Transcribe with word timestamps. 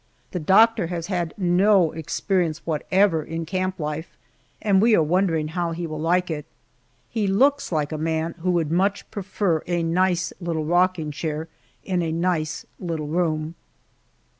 The 0.31 0.39
doctor 0.39 0.87
has 0.87 1.05
had 1.13 1.31
no 1.37 1.91
experience 1.91 2.65
whatever 2.65 3.21
in 3.23 3.45
camp 3.45 3.79
life, 3.79 4.17
and 4.59 4.81
we 4.81 4.95
are 4.95 5.03
wondering 5.03 5.49
how 5.49 5.73
he 5.73 5.85
will 5.85 5.99
like 5.99 6.31
it. 6.31 6.47
He 7.11 7.27
looks 7.27 7.71
like 7.71 7.91
a 7.91 7.99
man 7.99 8.33
who 8.39 8.49
would 8.49 8.71
much 8.71 9.05
prefer 9.11 9.61
a 9.67 9.83
nice 9.83 10.33
little 10.41 10.65
rocking 10.65 11.11
chair 11.11 11.49
in 11.83 12.01
a 12.01 12.11
nice 12.11 12.65
little 12.79 13.05
room. 13.09 13.53